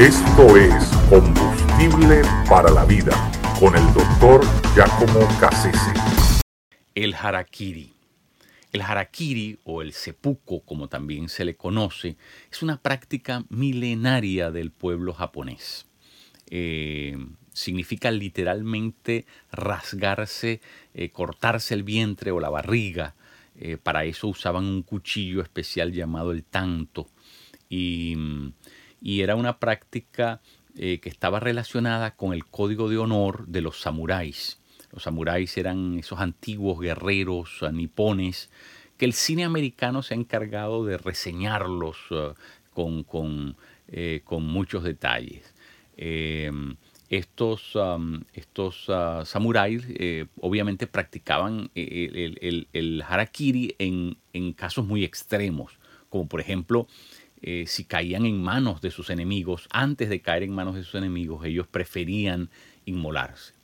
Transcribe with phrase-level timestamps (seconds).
[0.00, 3.12] Esto es Combustible para la Vida
[3.60, 4.40] con el doctor
[4.74, 5.92] Giacomo Cassese.
[6.94, 7.92] El harakiri.
[8.72, 12.16] El harakiri o el seppuku, como también se le conoce,
[12.50, 15.86] es una práctica milenaria del pueblo japonés.
[16.48, 17.18] Eh,
[17.52, 20.62] significa literalmente rasgarse,
[20.94, 23.16] eh, cortarse el vientre o la barriga.
[23.54, 27.06] Eh, para eso usaban un cuchillo especial llamado el tanto.
[27.68, 28.16] Y,
[29.02, 30.40] era una práctica
[30.74, 34.60] que estaba relacionada con el código de honor de los samuráis.
[34.92, 38.50] Los samuráis eran esos antiguos guerreros nipones
[38.96, 41.98] que el cine americano se ha encargado de reseñarlos
[42.72, 43.56] con, con,
[44.24, 45.52] con, muchos detalles
[47.10, 47.76] estos,
[48.34, 56.40] estos uh, samuráis eh, obviamente practicaban eh, el, harakiri en, casos muy extremos, como por
[56.40, 56.86] ejemplo
[57.42, 60.94] eh, si caían en manos de sus enemigos, antes de caer en manos de sus
[60.96, 62.50] enemigos, ellos preferían
[62.84, 63.54] inmolarse.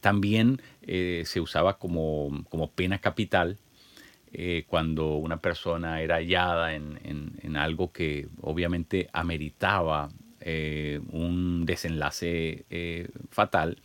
[0.00, 3.58] también se usaba como, como pena capital
[4.66, 13.76] cuando una persona era hallada en algo que obviamente ameritaba eh, un desenlace eh, fatal.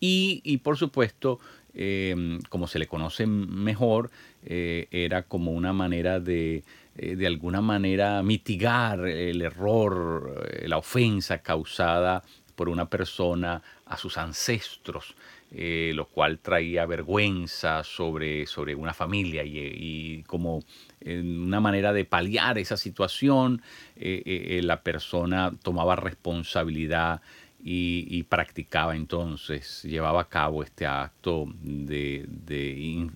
[0.00, 1.38] Y, por supuesto,
[1.74, 4.10] eh, como se le conoce mejor,
[4.44, 12.22] era como una manera de, de alguna manera, mitigar el error, la ofensa causada
[12.54, 15.14] por una persona a sus ancestros.
[15.50, 20.62] lo cual traía vergüenza sobre, sobre una familia y como
[21.04, 23.62] una manera de paliar esa situación,
[23.96, 27.20] eh, eh, eh, la persona tomaba responsabilidad
[27.64, 32.26] y, practicaba entonces, llevaba a cabo este acto de,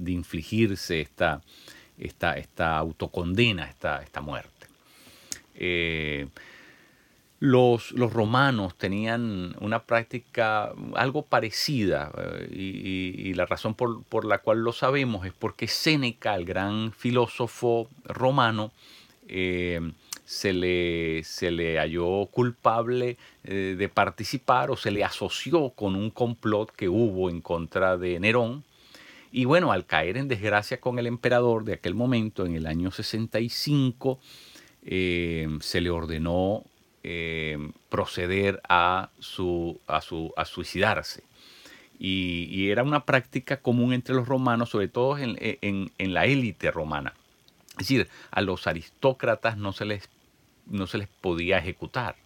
[0.07, 1.43] infligirse esta,
[1.99, 4.67] esta, esta autocondena, esta, esta muerte.
[7.39, 14.73] Los, romanos tenían una práctica algo parecida eh, y, la razón por, la cual lo
[14.73, 18.73] sabemos es porque Séneca, el gran filósofo romano,
[19.29, 19.93] eh,
[20.25, 26.11] se, le, se, le, halló culpable eh, de participar o se le asoció con un
[26.11, 28.65] complot que hubo en contra de Nerón.
[29.37, 32.91] Y bueno, al caer en desgracia con el emperador de aquel momento, en el año
[32.91, 34.19] 65,
[34.83, 36.65] se le ordenó
[37.03, 37.59] eh,
[37.91, 41.23] proceder a, su, a, su, a suicidarse.
[41.99, 47.13] Y, era una práctica común entre los romanos, sobre todo en, en, la élite romana.
[47.73, 50.09] Es decir, a los aristócratas no se les,
[50.65, 52.17] no se les podía ejecutar.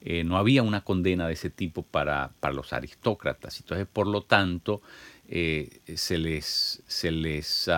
[0.00, 3.60] Eh, no había una condena de ese tipo para, para los aristócratas.
[3.60, 4.80] Entonces, por lo tanto,
[5.30, 7.70] eh, se, les, se, les,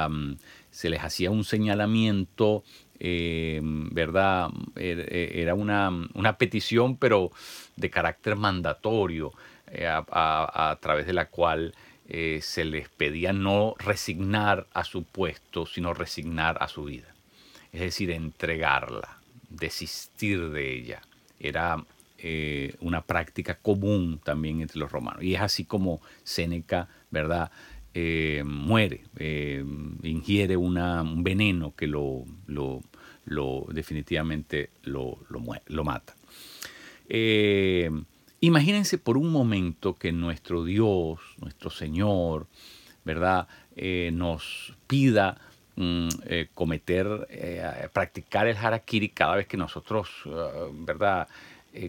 [0.71, 2.65] se les hacía un señalamiento
[3.05, 4.51] eh, ¿verdad?
[4.77, 7.33] Er, eh, era una, petición, pero
[7.75, 9.33] de carácter mandatorio,
[9.67, 11.75] eh, a, través de la cual
[12.41, 17.09] se les pedía no resignar a su puesto, sino resignar a su vida.
[17.73, 19.19] Es decir, entregarla,
[19.49, 21.03] desistir de ella.
[21.41, 21.83] Era
[22.81, 25.23] una práctica común también entre los romanos.
[25.25, 27.51] Y es así como Séneca, ¿verdad?
[28.45, 29.03] muere,
[30.03, 32.25] ingiere un veneno que lo,
[33.27, 36.15] lo, definitivamente lo, lo, mata.
[37.09, 37.91] Eh,
[38.41, 42.47] imagínense por un momento que nuestro Dios, nuestro Señor,
[43.05, 43.49] ¿verdad?
[43.77, 45.41] Eh, nos pida
[45.77, 47.29] mm, eh, cometer,
[47.93, 50.09] practicar el harakiri cada vez que nosotros,
[50.73, 51.29] ¿verdad?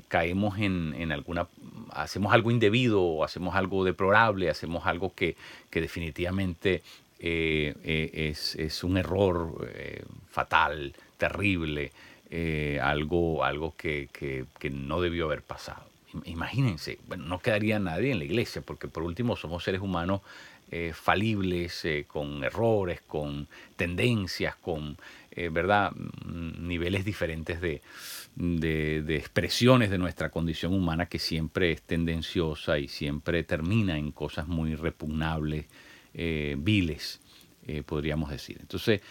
[0.08, 1.48] Caemos en, en, alguna,
[1.92, 5.36] hacemos algo indebido, hacemos algo deplorable, hacemos algo que,
[5.70, 6.82] que definitivamente
[7.20, 9.68] es, es, un error
[10.30, 11.92] fatal, terrible,
[12.36, 14.10] eh, algo, algo que,
[14.72, 15.84] no debió haber pasado.
[16.26, 20.22] Imagínense, bueno, no quedaría nadie en la iglesia, porque por último somos seres humanos
[20.74, 24.98] eh, falibles, eh, con errores, con tendencias, con,
[25.36, 27.82] ¿verdad?, mm, niveles diferentes de,
[28.36, 34.48] de, expresiones de nuestra condición humana que siempre es tendenciosa y siempre termina en cosas
[34.48, 35.66] muy repugnables,
[36.14, 37.20] viles,
[37.86, 38.58] podríamos decir.
[38.60, 39.02] Entonces,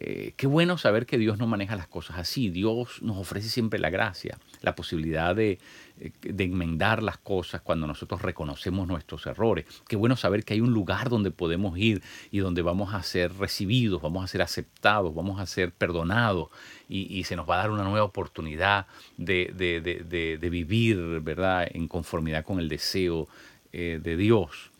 [0.00, 2.50] eh, qué bueno saber que Dios no maneja las cosas así.
[2.50, 5.58] Dios nos ofrece siempre la gracia, la posibilidad de,
[5.98, 9.66] eh, de, enmendar las cosas cuando nosotros reconocemos nuestros errores.
[9.88, 12.00] Qué bueno saber que hay un lugar donde podemos ir
[12.30, 16.48] y donde vamos a ser recibidos, vamos a ser aceptados, vamos a ser perdonados
[16.88, 18.86] y, se nos va a dar una nueva oportunidad
[19.16, 21.66] de, de, vivir ¿verdad?
[21.72, 23.28] en conformidad con el deseo
[23.72, 24.70] eh, de Dios.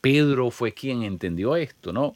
[0.00, 2.14] Pedro fue quien entendió esto, ¿no?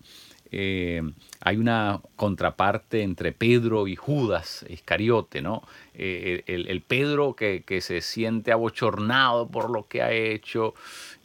[0.56, 1.02] Eh,
[1.40, 5.64] hay una contraparte entre Pedro y Judas Iscariote, ¿no?
[5.94, 10.74] Eh, el, Pedro que, se siente abochornado por lo que ha hecho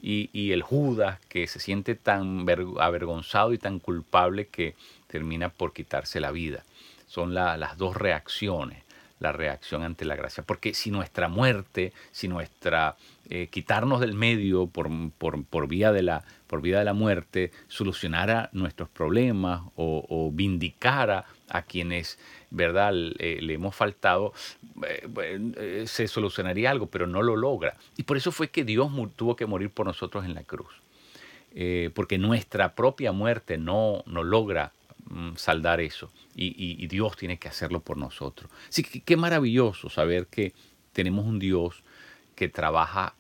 [0.02, 2.44] y, el Judas que se siente tan
[2.80, 4.74] avergonzado y tan culpable que
[5.06, 6.64] termina por quitarse la vida.
[7.06, 8.84] Son las dos reacciones
[9.20, 10.44] la reacción ante la gracia.
[10.44, 12.96] Porque si nuestra muerte, si nuestra
[13.30, 18.50] eh, quitarnos del medio por, por, vía de la, por vía de la muerte solucionara
[18.52, 22.20] nuestros problemas o, vindicara a quienes
[22.50, 24.34] verdad le hemos faltado,
[24.86, 25.08] eh,
[25.58, 27.78] eh, se solucionaría algo, pero no lo logra.
[27.96, 30.82] Y por eso fue que Dios tuvo que morir por nosotros en la cruz.
[31.96, 34.72] porque nuestra propia muerte no, no logra
[35.10, 36.12] Mm, saldar eso.
[36.36, 38.50] Y, Dios tiene que hacerlo por nosotros.
[38.70, 40.54] Así que qué maravilloso saber que
[40.94, 41.84] tenemos un Dios
[42.36, 43.16] que trabaja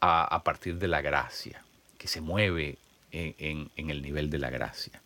[0.00, 1.64] a, partir de la gracia,
[2.06, 2.78] se mueve
[3.12, 5.00] en el nivel de la gracia.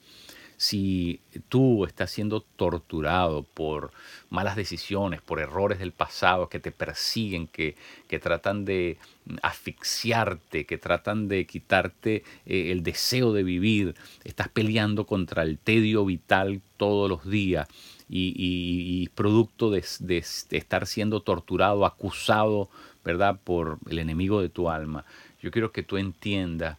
[0.60, 3.92] Si tú estás siendo torturado por
[4.28, 7.76] malas decisiones, por errores del pasado que te persiguen, que,
[8.08, 8.98] que tratan de
[9.40, 16.04] asfixiarte, que tratan de quitarte eh, el deseo de vivir, estás peleando contra el tedio
[16.04, 17.66] vital todos los días
[18.10, 19.82] y, producto de,
[20.50, 22.68] estar siendo torturado, acusado,
[23.04, 25.04] ¿verdad?, por el enemigo de tu alma.
[25.42, 26.78] Yo quiero que tú entiendas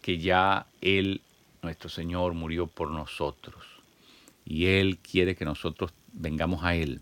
[0.00, 1.20] que ya Él
[1.62, 3.64] nuestro Señor murió por nosotros
[4.44, 7.00] y Él quiere que nosotros vengamos a Él.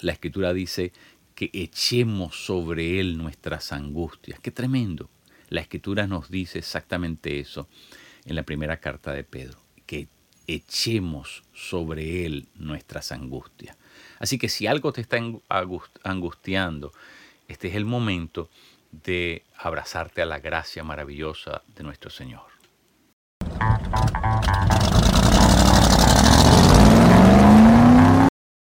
[0.00, 0.92] La Escritura dice
[1.34, 4.40] que echemos sobre Él nuestras angustias.
[4.40, 5.08] Qué tremendo.
[5.48, 7.68] La Escritura nos dice exactamente eso
[8.24, 10.08] en la primera carta de Pedro, que
[10.48, 13.76] echemos sobre Él nuestras angustias.
[14.18, 15.18] Así que si algo te está
[16.02, 16.92] angustiando,
[17.48, 18.48] este es el momento
[18.90, 22.46] de abrazarte a la gracia maravillosa de nuestro Señor.